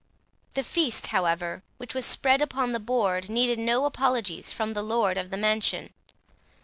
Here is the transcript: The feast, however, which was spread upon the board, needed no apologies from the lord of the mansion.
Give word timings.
The 0.55 0.63
feast, 0.63 1.05
however, 1.13 1.61
which 1.77 1.93
was 1.93 2.05
spread 2.07 2.41
upon 2.41 2.71
the 2.71 2.79
board, 2.79 3.29
needed 3.29 3.59
no 3.59 3.85
apologies 3.85 4.51
from 4.51 4.73
the 4.73 4.81
lord 4.81 5.15
of 5.15 5.29
the 5.29 5.37
mansion. 5.37 5.93